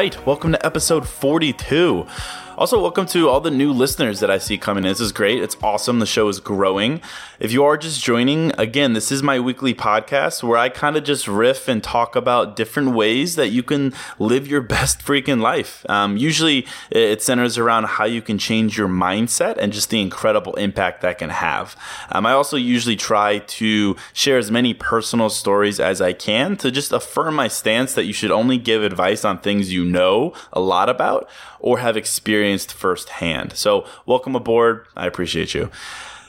[0.00, 2.06] Right, welcome to episode 42.
[2.60, 4.90] Also, welcome to all the new listeners that I see coming in.
[4.90, 5.42] This is great.
[5.42, 5.98] It's awesome.
[5.98, 7.00] The show is growing.
[7.38, 11.02] If you are just joining, again, this is my weekly podcast where I kind of
[11.02, 15.86] just riff and talk about different ways that you can live your best freaking life.
[15.88, 20.52] Um, usually, it centers around how you can change your mindset and just the incredible
[20.56, 21.74] impact that can have.
[22.12, 26.70] Um, I also usually try to share as many personal stories as I can to
[26.70, 30.60] just affirm my stance that you should only give advice on things you know a
[30.60, 31.26] lot about
[31.60, 33.52] or have experienced firsthand.
[33.56, 34.86] So, welcome aboard.
[34.96, 35.70] I appreciate you.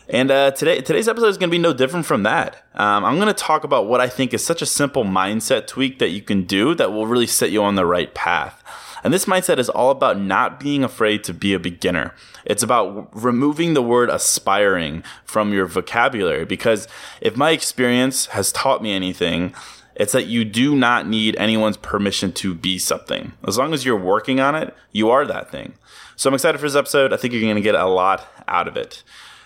[0.10, 2.66] And uh, today, today's episode is going to be no different from that.
[2.76, 6.00] Um, I'm going to talk about what I think is such a simple mindset tweak
[6.00, 8.62] that you can do that will really set you on the right path.
[9.04, 12.14] And this mindset is all about not being afraid to be a beginner.
[12.46, 16.88] It's about removing the word aspiring from your vocabulary because
[17.20, 19.56] if my experience has taught me anything,
[19.96, 23.34] it's that you do not need anyone's permission to be something.
[23.48, 25.74] As long as you're working on it, you are that thing.
[26.16, 27.14] So I'm excited for this episode.
[27.14, 29.04] I think you're going to get a lot out of it.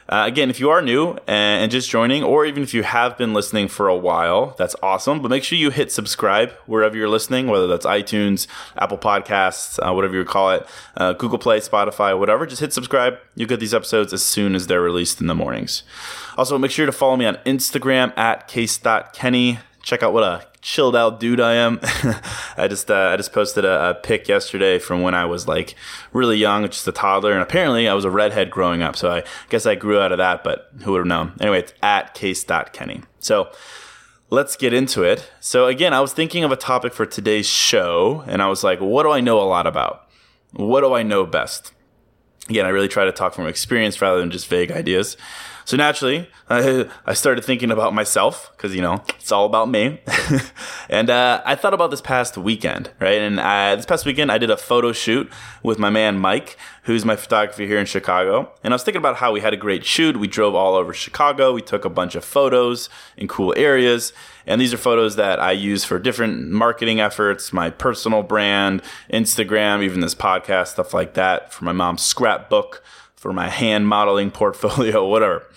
[0.08, 3.34] Uh, again, if you are new and just joining, or even if you have been
[3.34, 5.20] listening for a while, that's awesome.
[5.20, 8.46] But make sure you hit subscribe wherever you're listening, whether that's iTunes,
[8.78, 12.46] Apple Podcasts, uh, whatever you call it, uh, Google Play, Spotify, whatever.
[12.46, 13.18] Just hit subscribe.
[13.34, 15.82] You'll get these episodes as soon as they're released in the mornings.
[16.38, 20.96] Also, make sure to follow me on Instagram at case.kenny check out what a chilled
[20.96, 21.80] out dude I am.
[22.58, 25.76] I just uh, I just posted a, a, pic yesterday from when I was like
[26.12, 28.98] really young, just a toddler, and apparently I was a redhead growing up.
[28.98, 31.34] So I guess I grew out of that, but who would have known?
[31.40, 33.04] Anyway, it's at case.kenny.
[33.20, 33.52] So
[34.32, 35.32] let's get into it.
[35.40, 38.82] So again, I was thinking of a topic for today's show, and I was like,
[38.82, 40.10] what do I know a lot about?
[40.52, 41.72] What do I know best?
[42.50, 45.16] Again, I really try to talk from experience rather than just vague ideas.
[45.66, 50.00] So naturally, I, I started thinking about myself because, you know, it's all about me.
[50.90, 53.20] and uh, I thought about this past weekend, right?
[53.20, 55.28] And uh, this past weekend, I did a photo shoot
[55.64, 58.52] with my man Mike, who's my photographer here in Chicago.
[58.64, 60.18] And I was thinking about how we had a great shoot.
[60.18, 61.52] We drove all over Chicago.
[61.52, 62.88] We took a bunch of photos
[63.18, 64.14] in cool areas.
[64.46, 69.82] And these are photos that I use for different marketing efforts, my personal brand, Instagram,
[69.82, 72.84] even this podcast, stuff like that, for my mom's scrapbook
[73.26, 75.48] for my hand modeling portfolio, whatever.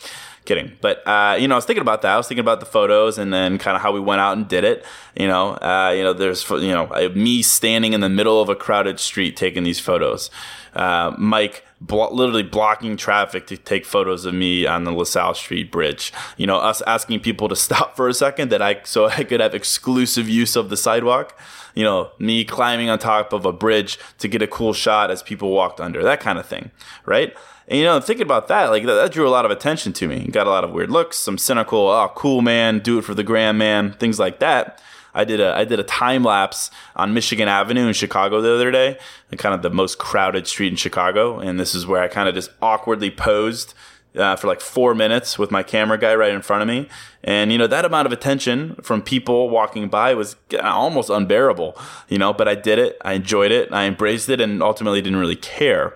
[0.47, 0.73] Kidding.
[0.81, 2.15] But, uh, you know, I was thinking about that.
[2.15, 4.49] I was thinking about the photos and then kind of how we went out and
[4.49, 4.87] did it.
[5.15, 8.55] You know, uh, you know, there's, you know, me standing in the middle of a
[8.55, 10.31] crowded street taking these photos.
[10.75, 15.71] Uh, Mike blo- literally blocking traffic to take photos of me on the LaSalle Street
[15.71, 16.13] Bridge.
[16.37, 19.41] You know, us asking people to stop for a second that I so I could
[19.41, 21.39] have exclusive use of the sidewalk.
[21.75, 25.23] You know, me climbing on top of a bridge to get a cool shot as
[25.23, 26.71] people walked under, that kind of thing,
[27.05, 27.35] right?
[27.69, 30.09] And you know, thinking about that, like that, that, drew a lot of attention to
[30.09, 30.27] me.
[30.27, 33.23] Got a lot of weird looks, some cynical, oh, cool man, do it for the
[33.23, 34.81] grand man, things like that.
[35.15, 38.71] I did a I did a time lapse on Michigan Avenue in Chicago the other
[38.71, 38.99] day,
[39.37, 42.35] kind of the most crowded street in Chicago, and this is where I kind of
[42.35, 43.75] just awkwardly posed
[44.17, 46.89] uh, for like four minutes with my camera guy right in front of me.
[47.25, 51.77] And, you know, that amount of attention from people walking by was almost unbearable,
[52.09, 52.97] you know, but I did it.
[53.03, 53.73] I enjoyed it.
[53.73, 55.95] I embraced it and ultimately didn't really care.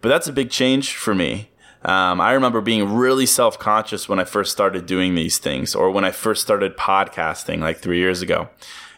[0.00, 1.50] But that's a big change for me.
[1.84, 5.90] Um, I remember being really self conscious when I first started doing these things or
[5.90, 8.48] when I first started podcasting like three years ago.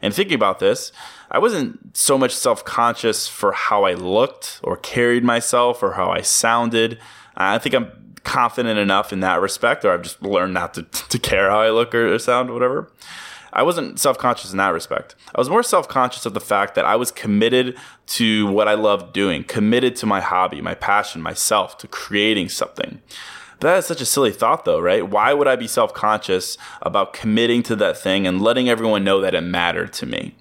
[0.01, 0.93] And thinking about this,
[1.31, 6.11] I wasn't so much self conscious for how I looked or carried myself or how
[6.11, 6.99] I sounded.
[7.37, 7.93] I think I'm
[8.25, 11.71] confident enough in that respect, or I've just learned not to, to care how I
[11.71, 12.91] look or, or sound, or whatever.
[13.59, 15.17] I wasn't self conscious in that respect.
[15.35, 17.77] I was more self conscious of the fact that I was committed
[18.19, 23.03] to what I loved doing, committed to my hobby, my passion, myself, to creating something.
[23.59, 25.11] But that is such a silly thought, though, right?
[25.11, 29.21] Why would I be self conscious about committing to that thing and letting everyone know
[29.23, 30.37] that it mattered to me?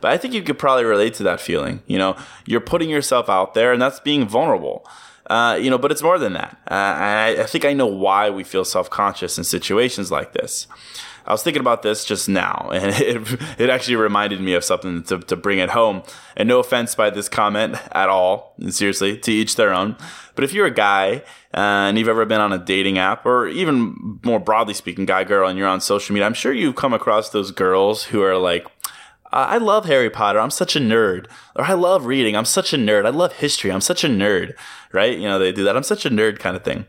[0.00, 1.82] But I think you could probably relate to that feeling.
[1.86, 2.16] You know,
[2.46, 4.88] you're putting yourself out there, and that's being vulnerable.
[5.28, 6.56] Uh, you know, but it's more than that.
[6.70, 10.66] Uh, I, I think I know why we feel self conscious in situations like this.
[11.26, 15.02] I was thinking about this just now, and it, it actually reminded me of something
[15.04, 16.02] to, to bring it home.
[16.36, 19.96] And no offense by this comment at all, seriously, to each their own.
[20.34, 21.22] But if you're a guy
[21.54, 25.24] uh, and you've ever been on a dating app, or even more broadly speaking, guy
[25.24, 28.36] girl, and you're on social media, I'm sure you've come across those girls who are
[28.36, 28.66] like,
[29.32, 30.38] I love Harry Potter.
[30.38, 31.26] I'm such a nerd.
[31.56, 32.36] Or I love reading.
[32.36, 33.06] I'm such a nerd.
[33.06, 33.70] I love history.
[33.70, 34.54] I'm such a nerd.
[34.92, 35.18] Right?
[35.18, 35.76] You know, they do that.
[35.76, 36.86] I'm such a nerd kind of thing.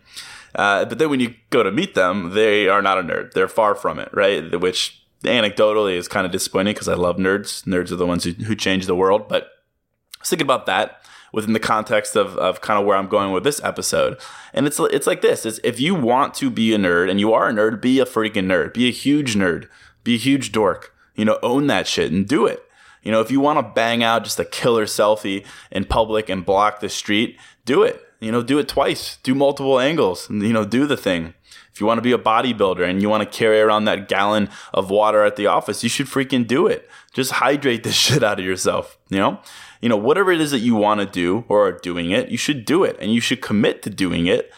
[0.55, 3.33] Uh, but then when you go to meet them, they are not a nerd.
[3.33, 4.59] They're far from it, right?
[4.59, 7.63] Which anecdotally is kind of disappointing because I love nerds.
[7.65, 9.27] Nerds are the ones who, who change the world.
[9.27, 11.01] But I was thinking about that
[11.33, 14.19] within the context of, of kind of where I'm going with this episode.
[14.53, 17.33] And it's it's like this: is if you want to be a nerd and you
[17.33, 18.73] are a nerd, be a freaking nerd.
[18.73, 19.67] Be a huge nerd.
[20.03, 20.93] Be a huge dork.
[21.15, 22.63] You know, own that shit and do it.
[23.03, 26.45] You know, if you want to bang out just a killer selfie in public and
[26.45, 28.03] block the street, do it.
[28.19, 31.33] You know, do it twice, do multiple angles, you know, do the thing.
[31.71, 34.49] If you want to be a bodybuilder and you want to carry around that gallon
[34.73, 36.89] of water at the office, you should freaking do it.
[37.13, 39.39] Just hydrate the shit out of yourself, you know?
[39.79, 42.37] You know, whatever it is that you want to do or are doing it, you
[42.37, 44.51] should do it and you should commit to doing it.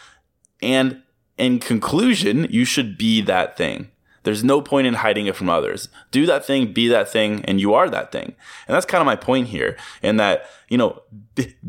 [0.62, 1.02] And
[1.36, 3.89] in conclusion, you should be that thing.
[4.22, 5.88] There's no point in hiding it from others.
[6.10, 8.34] Do that thing, be that thing, and you are that thing.
[8.66, 11.02] And that's kind of my point here in that, you know,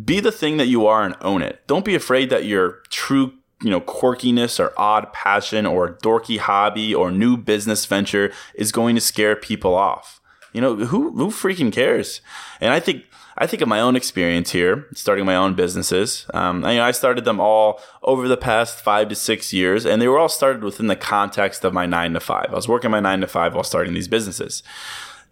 [0.04, 1.62] be the thing that you are and own it.
[1.68, 3.34] Don't be afraid that your true
[3.64, 8.96] you know, quirkiness or odd passion or dorky hobby or new business venture is going
[8.96, 10.20] to scare people off.
[10.54, 12.22] You know, who who freaking cares?
[12.60, 13.06] And I think
[13.38, 16.26] I think of my own experience here, starting my own businesses.
[16.34, 19.86] Um, I, you know, I started them all over the past five to six years,
[19.86, 22.48] and they were all started within the context of my nine to five.
[22.52, 24.64] I was working my nine to five while starting these businesses.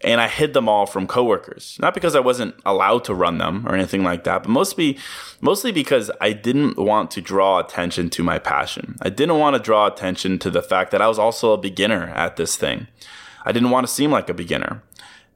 [0.02, 3.68] And I hid them all from coworkers, not because I wasn't allowed to run them
[3.68, 4.98] or anything like that, but mostly,
[5.42, 8.96] mostly because I didn't want to draw attention to my passion.
[9.02, 12.14] I didn't want to draw attention to the fact that I was also a beginner
[12.16, 12.88] at this thing.
[13.46, 14.84] I didn't want to seem like a beginner.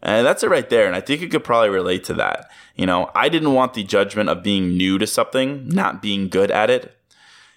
[0.04, 0.86] And that's it right there.
[0.86, 2.52] And I think you could probably relate to that.
[2.76, 6.52] You know, I didn't want the judgment of being new to something, not being good
[6.52, 6.96] at it.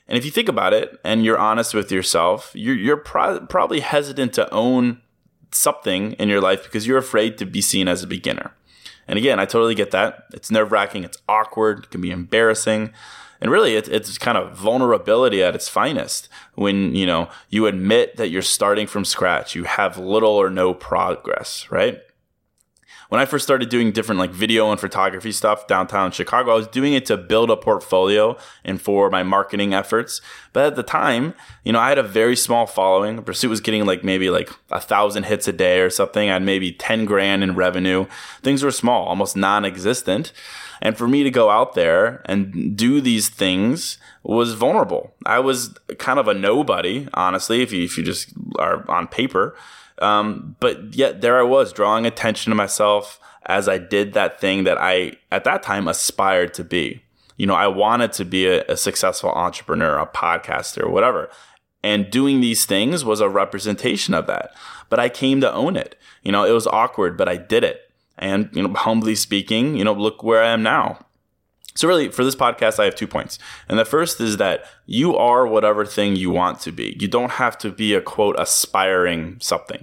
[0.09, 3.81] And if you think about it and you're honest with yourself, you're, you're pro- probably
[3.81, 5.01] hesitant to own
[5.51, 8.53] something in your life because you're afraid to be seen as a beginner.
[9.09, 10.25] And again, I totally get that.
[10.33, 12.93] It's nerve wracking, it's awkward, it can be embarrassing.
[13.41, 18.17] And really, it, it's kind of vulnerability at its finest when, you know, you admit
[18.17, 19.55] that you're starting from scratch.
[19.55, 22.01] You have little or no progress, right?
[23.09, 26.69] When I first started doing different like video and photography stuff downtown Chicago, I was
[26.69, 30.21] doing it to build a portfolio and for my marketing efforts.
[30.53, 31.35] But at the time,
[31.65, 33.23] you know, I had a very small following.
[33.23, 36.29] Pursuit was getting like maybe like a thousand hits a day or something.
[36.29, 38.07] I had maybe 10 grand in revenue.
[38.43, 40.33] Things were small, almost non existent.
[40.83, 45.15] And for me to go out there and do these things was vulnerable.
[45.25, 49.57] I was kind of a nobody, honestly, if you, if you just are on paper.
[49.99, 54.65] Um, but yet there I was drawing attention to myself as I did that thing
[54.65, 57.03] that I, at that time, aspired to be.
[57.37, 61.31] You know, I wanted to be a, a successful entrepreneur, a podcaster, whatever.
[61.83, 64.55] And doing these things was a representation of that.
[64.89, 65.97] But I came to own it.
[66.23, 67.91] You know, it was awkward, but I did it.
[68.19, 71.07] And, you know, humbly speaking, you know, look where I am now.
[71.77, 73.39] So, really, for this podcast, I have two points.
[73.69, 76.97] And the first is that you are whatever thing you want to be.
[76.99, 79.83] You don't have to be a quote, aspiring something.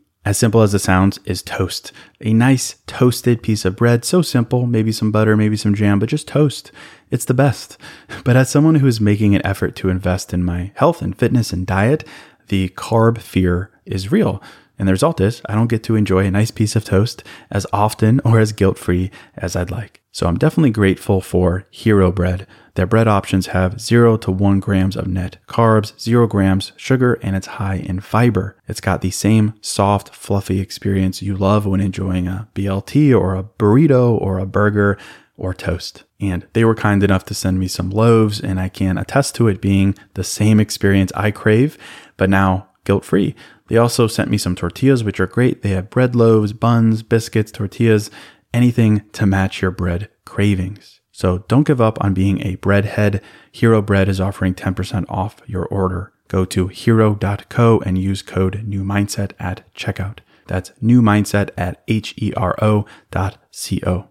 [0.23, 1.91] as simple as it sounds, is toast.
[2.21, 6.09] A nice toasted piece of bread, so simple, maybe some butter, maybe some jam, but
[6.09, 6.71] just toast.
[7.09, 7.77] It's the best.
[8.23, 11.51] But as someone who is making an effort to invest in my health and fitness
[11.51, 12.03] and diet,
[12.49, 14.43] the carb fear is real.
[14.81, 17.65] And the result is I don't get to enjoy a nice piece of toast as
[17.71, 20.01] often or as guilt free as I'd like.
[20.11, 24.95] So I'm definitely grateful for Hero Bread their bread options have 0 to 1 grams
[24.95, 28.57] of net carbs, 0 grams sugar, and it's high in fiber.
[28.67, 33.43] It's got the same soft, fluffy experience you love when enjoying a BLT or a
[33.43, 34.97] burrito or a burger
[35.37, 36.03] or toast.
[36.19, 39.47] And they were kind enough to send me some loaves, and I can attest to
[39.47, 41.77] it being the same experience I crave,
[42.15, 43.35] but now guilt free.
[43.71, 45.61] They also sent me some tortillas, which are great.
[45.61, 48.11] They have bread loaves, buns, biscuits, tortillas,
[48.53, 50.99] anything to match your bread cravings.
[51.13, 53.21] So don't give up on being a breadhead.
[53.49, 56.11] Hero Bread is offering 10% off your order.
[56.27, 60.17] Go to hero.co and use code new mindset at checkout.
[60.47, 64.09] That's new mindset at H E R O dot C O.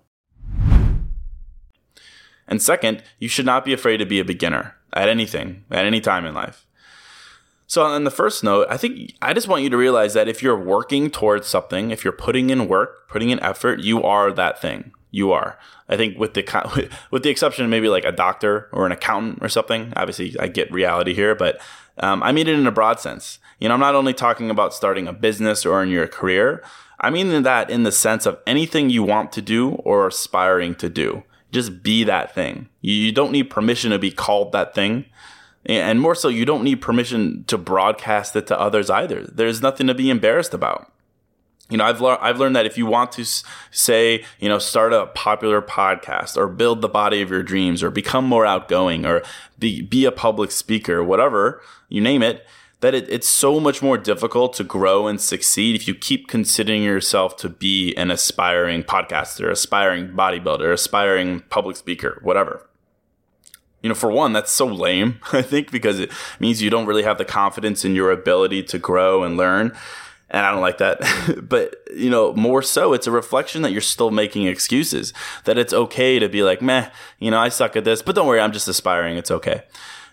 [2.48, 6.00] And second, you should not be afraid to be a beginner at anything, at any
[6.00, 6.64] time in life.
[7.70, 10.42] So, on the first note, I think I just want you to realize that if
[10.42, 14.60] you're working towards something, if you're putting in work, putting in effort, you are that
[14.60, 15.56] thing you are.
[15.88, 19.38] I think with the with the exception of maybe like a doctor or an accountant
[19.40, 19.92] or something.
[19.94, 21.60] Obviously, I get reality here, but
[21.98, 23.38] um, I mean it in a broad sense.
[23.60, 26.64] You know, I'm not only talking about starting a business or in your career.
[26.98, 30.88] I mean that in the sense of anything you want to do or aspiring to
[30.88, 31.22] do.
[31.52, 32.68] Just be that thing.
[32.80, 35.04] You don't need permission to be called that thing.
[35.66, 39.26] And more so, you don't need permission to broadcast it to others either.
[39.26, 40.90] There's nothing to be embarrassed about
[41.70, 44.58] you know, I've, le- I've learned that if you want to s- say, you know,
[44.58, 49.06] start a popular podcast or build the body of your dreams or become more outgoing
[49.06, 49.22] or
[49.58, 52.44] be, be a public speaker, whatever, you name it,
[52.80, 56.82] that it, it's so much more difficult to grow and succeed if you keep considering
[56.82, 62.66] yourself to be an aspiring podcaster, aspiring bodybuilder, aspiring public speaker, whatever.
[63.82, 67.02] You know, for one, that's so lame, I think, because it means you don't really
[67.02, 69.76] have the confidence in your ability to grow and learn
[70.30, 71.00] and I don't like that.
[71.49, 75.12] but, you know, more so, it's a reflection that you're still making excuses,
[75.44, 78.26] that it's okay to be like, meh, you know, I suck at this, but don't
[78.26, 79.16] worry, I'm just aspiring.
[79.16, 79.64] It's okay.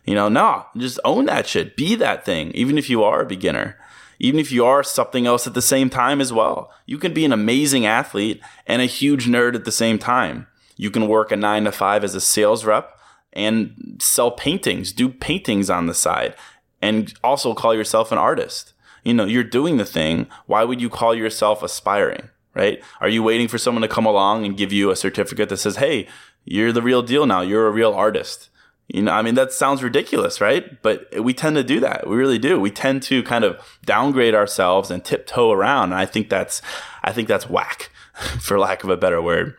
[0.06, 1.76] You know, no, just own that shit.
[1.76, 3.78] Be that thing, even if you are a beginner.
[4.20, 6.72] Even if you are something else at the same time as well.
[6.88, 10.48] You can be an amazing athlete and a huge nerd at the same time.
[10.76, 12.97] You can work a nine to five as a sales rep
[13.38, 16.36] and sell paintings, do paintings on the side,
[16.82, 18.74] and also call yourself an artist
[19.08, 20.28] you know, you're doing the thing.
[20.48, 22.30] Why would you call yourself aspiring?
[22.54, 22.84] Right?
[23.00, 25.78] Are you waiting for someone to come along and give you a certificate that says,
[25.78, 26.08] "Hey,
[26.44, 27.40] you're the real deal now.
[27.40, 28.50] You're a real artist."
[28.90, 30.82] You know, I mean, that sounds ridiculous, right?
[30.82, 32.08] But we tend to do that.
[32.08, 32.60] We really do.
[32.60, 35.92] We tend to kind of downgrade ourselves and tiptoe around.
[35.92, 36.62] And I think that's,
[37.04, 37.90] I think that's whack,
[38.40, 39.56] for lack of a better word.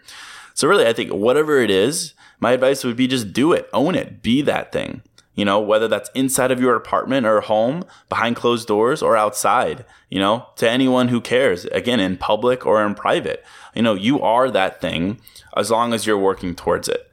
[0.55, 3.95] So really, I think whatever it is, my advice would be just do it, own
[3.95, 5.03] it, be that thing
[5.39, 9.85] you know, whether that's inside of your apartment or home, behind closed doors, or outside,
[10.11, 13.45] you know, to anyone who cares, again, in public or in private.
[13.73, 15.21] You know, you are that thing
[15.57, 17.09] as long as you're working towards it.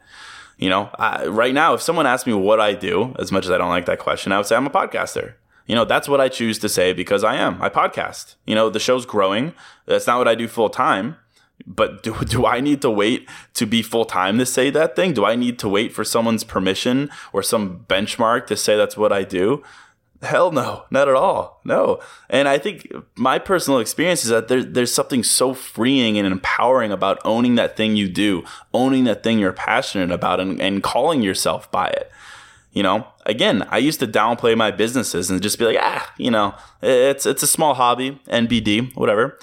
[0.57, 3.51] You know, I, right now, if someone asks me what I do, as much as
[3.51, 5.35] I don't like that question, I would say I'm a podcaster.
[5.67, 7.61] You know, that's what I choose to say because I am.
[7.61, 8.33] I podcast.
[8.47, 9.53] You know, the show's growing.
[9.85, 11.17] That's not what I do full time.
[11.65, 15.13] But do, do I need to wait to be full time to say that thing?
[15.13, 19.11] Do I need to wait for someone's permission or some benchmark to say that's what
[19.11, 19.63] I do?
[20.21, 21.61] Hell no, not at all.
[21.65, 21.99] No.
[22.29, 26.91] And I think my personal experience is that there, there's something so freeing and empowering
[26.91, 28.43] about owning that thing you do,
[28.73, 32.11] owning that thing you're passionate about, and, and calling yourself by it.
[32.71, 36.31] You know, again, I used to downplay my businesses and just be like, ah, you
[36.31, 39.37] know, it's it's a small hobby, NBD, whatever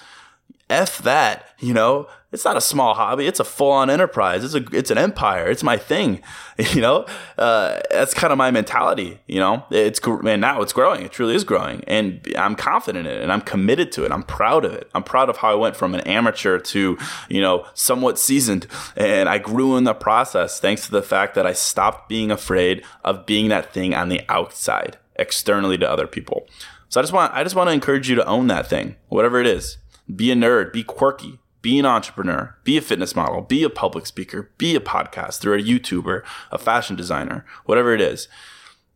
[0.71, 3.27] F that, you know, it's not a small hobby.
[3.27, 4.43] It's a full on enterprise.
[4.43, 5.51] It's a, it's an empire.
[5.51, 6.23] It's my thing,
[6.73, 11.05] you know, uh, that's kind of my mentality, you know, it's, and now it's growing.
[11.05, 14.13] It truly is growing and I'm confident in it and I'm committed to it.
[14.13, 14.91] I'm proud of it.
[14.95, 18.67] I'm proud of how I went from an amateur to, you know, somewhat seasoned
[18.97, 22.83] and I grew in the process thanks to the fact that I stopped being afraid
[23.05, 26.47] of being that thing on the outside externally to other people.
[26.89, 29.39] So I just want, I just want to encourage you to own that thing, whatever
[29.39, 29.79] it is
[30.15, 34.05] be a nerd, be quirky, be an entrepreneur, be a fitness model, be a public
[34.07, 38.29] speaker, be a podcaster, a YouTuber, a fashion designer, whatever it is.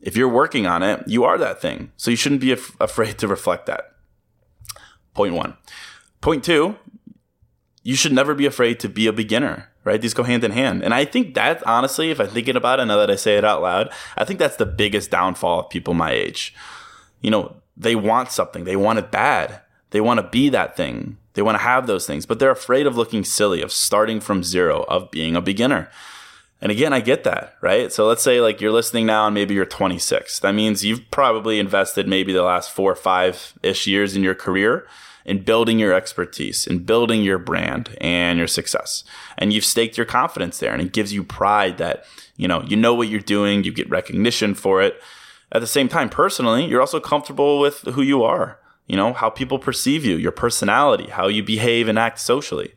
[0.00, 1.92] If you're working on it, you are that thing.
[1.96, 3.92] So you shouldn't be af- afraid to reflect that.
[5.14, 5.56] Point one.
[6.20, 6.76] Point two,
[7.82, 10.00] you should never be afraid to be a beginner, right?
[10.00, 10.82] These go hand in hand.
[10.82, 13.44] And I think that, honestly, if I'm thinking about it now that I say it
[13.44, 16.52] out loud, I think that's the biggest downfall of people my age.
[17.20, 19.60] You know, they want something, they want it bad
[19.96, 21.16] they want to be that thing.
[21.32, 24.44] They want to have those things, but they're afraid of looking silly, of starting from
[24.44, 25.88] zero, of being a beginner.
[26.60, 27.90] And again, I get that, right?
[27.90, 30.40] So let's say like you're listening now and maybe you're 26.
[30.40, 34.34] That means you've probably invested maybe the last four or five ish years in your
[34.34, 34.86] career
[35.24, 39.02] in building your expertise, in building your brand and your success.
[39.38, 42.04] And you've staked your confidence there and it gives you pride that,
[42.36, 45.00] you know, you know what you're doing, you get recognition for it.
[45.52, 49.30] At the same time, personally, you're also comfortable with who you are you know, how
[49.30, 52.74] people perceive you, your personality, how you behave and act socially.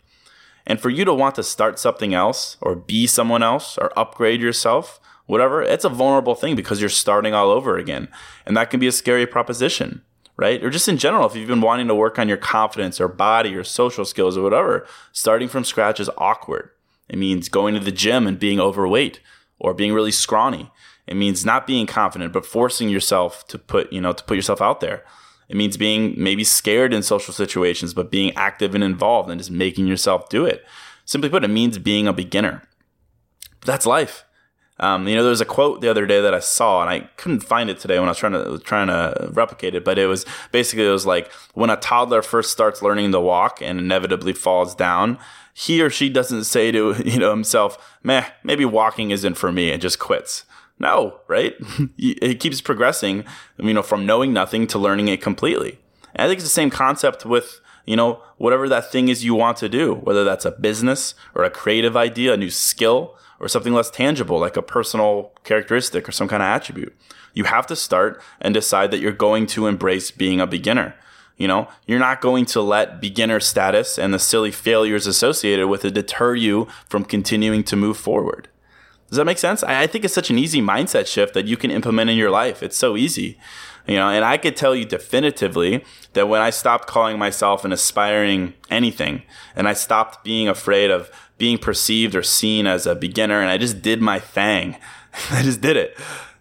[0.65, 4.41] And for you to want to start something else or be someone else or upgrade
[4.41, 8.07] yourself, whatever, it's a vulnerable thing because you're starting all over again.
[8.45, 10.01] And that can be a scary proposition,
[10.37, 10.63] right?
[10.63, 13.55] Or just in general, if you've been wanting to work on your confidence or body
[13.55, 16.69] or social skills or whatever, starting from scratch is awkward.
[17.07, 19.19] It means going to the gym and being overweight
[19.57, 20.71] or being really scrawny.
[21.07, 24.61] It means not being confident, but forcing yourself to put, you know, to put yourself
[24.61, 25.03] out there.
[25.49, 29.51] It means being maybe scared in social situations, but being active and involved and just
[29.51, 30.63] making yourself do it.
[31.05, 32.61] Simply put, it means being a beginner.
[33.59, 34.25] But that's life.
[34.79, 37.01] Um, you know, there was a quote the other day that I saw, and I
[37.17, 39.83] couldn't find it today when I was trying to trying to replicate it.
[39.83, 43.61] But it was basically it was like when a toddler first starts learning to walk
[43.61, 45.17] and inevitably falls down,
[45.59, 49.71] he or she doesn't say to you know himself, "Meh, maybe walking isn't for me,"
[49.71, 50.45] and just quits.
[50.81, 51.55] No, right?
[51.97, 53.25] it keeps progressing,
[53.57, 55.77] you know, from knowing nothing to learning it completely.
[56.15, 59.35] And I think it's the same concept with, you know, whatever that thing is you
[59.35, 63.49] want to do, whether that's a business or a creative idea, a new skill, or
[63.49, 66.95] something less tangible like a personal characteristic or some kind of attribute.
[67.33, 70.95] You have to start and decide that you're going to embrace being a beginner.
[71.39, 75.85] You know, you're not going to let beginner status and the silly failures associated with
[75.85, 78.49] it deter you from continuing to move forward.
[79.07, 79.63] Does that make sense?
[79.63, 82.61] I, think it's such an easy mindset shift that you can implement in your life.
[82.61, 83.39] It's so easy.
[83.87, 87.71] You know, and I could tell you definitively that when I stopped calling myself an
[87.71, 89.23] aspiring anything
[89.55, 93.57] and I stopped being afraid of being perceived or seen as a beginner and I
[93.57, 94.75] just did my thing,
[95.31, 95.97] I just did it,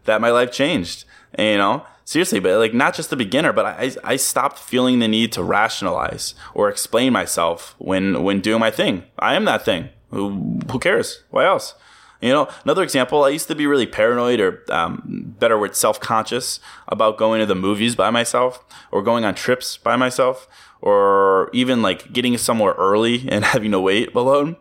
[0.06, 1.04] that my life changed.
[1.34, 4.98] And, you know, seriously, but like not just the beginner, but I, I stopped feeling
[4.98, 9.04] the need to rationalize or explain myself when, when doing my thing.
[9.18, 9.90] I am that thing.
[10.10, 11.22] Who, who cares?
[11.30, 11.74] Why else?
[12.22, 16.00] You know, another example, I used to be really paranoid or um, better word, self
[16.00, 20.48] conscious about going to the movies by myself or going on trips by myself
[20.80, 24.56] or even like getting somewhere early and having to wait alone.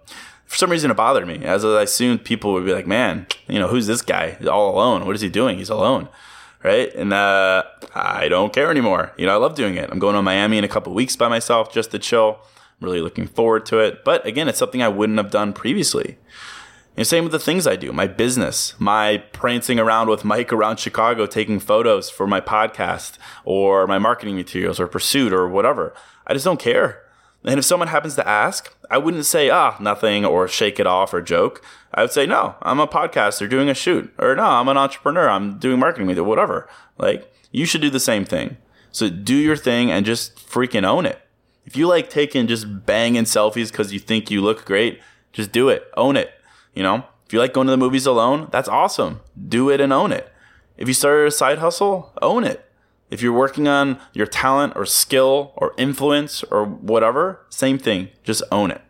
[0.46, 3.58] For some reason, it bothered me as I assumed people would be like, man, you
[3.58, 5.06] know, who's this guy all alone?
[5.06, 5.58] What is he doing?
[5.58, 6.10] He's alone.
[6.64, 6.94] Right.
[6.96, 9.14] And uh, I don't care anymore.
[9.18, 9.90] You know, I love doing it.
[9.92, 12.40] I'm going to Miami in a couple weeks by myself just to chill.
[12.42, 14.04] I'm really looking forward to it.
[14.04, 16.18] But again, it's something I wouldn't have done previously.
[16.98, 20.80] And same with the things I do, my business, my prancing around with Mike around
[20.80, 25.94] Chicago, taking photos for my podcast or my marketing materials or pursuit or whatever.
[26.26, 27.04] I just don't care.
[27.44, 31.14] And if someone happens to ask, I wouldn't say, ah, nothing or shake it off
[31.14, 31.64] or joke.
[31.94, 35.30] I would say, no, I'm a podcaster doing a shoot or no, I'm an entrepreneur.
[35.30, 36.70] I'm doing marketing with it, whatever.
[36.98, 38.58] Like you should do the same thing.
[38.92, 41.22] So do your thing and just freaking own it.
[41.66, 45.02] If you like taking just banging selfies because you think you look great,
[45.34, 45.86] just do it.
[45.96, 46.32] Own it.
[46.74, 49.20] You know, if you like going to the movies alone, that's awesome.
[49.48, 50.32] Do it and own it.
[50.78, 52.64] If you started a side hustle, own it.
[53.10, 58.10] If you're working on your talent or skill or influence or whatever, same thing.
[58.24, 58.82] Just own it.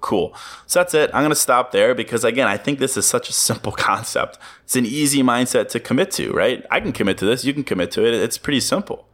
[0.00, 0.34] Cool.
[0.66, 1.10] So that's it.
[1.12, 4.38] I'm going to stop there because, again, I think this is such a simple concept.
[4.64, 6.64] It's an easy mindset to commit to, right?
[6.70, 7.44] I can commit to this.
[7.44, 8.14] You can commit to it.
[8.14, 9.08] It's pretty simple.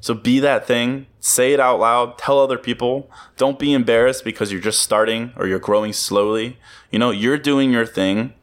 [0.00, 3.10] So be that thing, say it out loud, tell other people.
[3.36, 6.56] Don't be embarrassed because you're just starting or you're growing slowly.
[6.90, 8.34] You know, you're doing your thing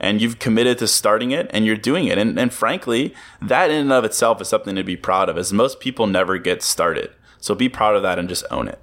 [0.00, 2.18] and you've committed to starting it and you're doing it.
[2.18, 5.52] And, and frankly, that in and of itself is something to be proud of, as
[5.52, 7.10] most people never get started.
[7.38, 8.80] So be proud of that and just own it.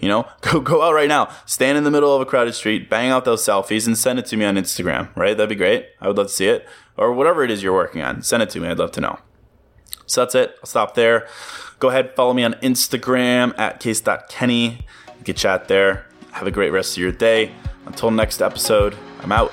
[0.00, 2.90] You know, go go out right now, stand in the middle of a crowded street,
[2.90, 5.14] bang out those selfies, and send it to me on Instagram.
[5.16, 5.36] Right?
[5.36, 5.88] That'd be great.
[6.00, 8.22] I would love to see it, or whatever it is you're working on.
[8.22, 8.68] Send it to me.
[8.68, 9.18] I'd love to know.
[10.06, 10.56] So that's it.
[10.60, 11.26] I'll stop there.
[11.78, 14.86] Go ahead, follow me on Instagram at case.kenny.
[15.18, 16.06] You can chat there.
[16.32, 17.52] Have a great rest of your day.
[17.86, 19.52] Until next episode, I'm out.